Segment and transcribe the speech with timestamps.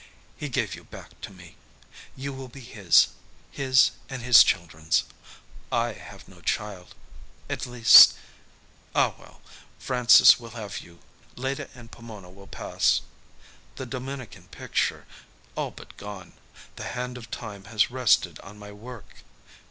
[0.35, 1.57] He gave you back to me.
[2.15, 3.09] You will be his
[3.51, 5.03] his and his children's.
[5.71, 6.95] I have no child
[7.47, 8.15] At least....
[8.95, 9.43] Ah, well
[9.77, 11.01] Francis will have you.
[11.35, 13.01] Leda and Pomona will pass.
[13.75, 15.05] The Dominican picture...
[15.55, 16.33] all but gone.
[16.77, 19.17] The hand of time has rested on my work.